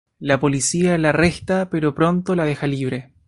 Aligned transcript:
La 0.17 0.39
policía 0.39 0.97
la 0.97 1.09
arresta, 1.09 1.69
pero 1.69 1.93
pronto 1.93 2.33
la 2.35 2.45
deja 2.45 2.65
libre. 2.65 3.11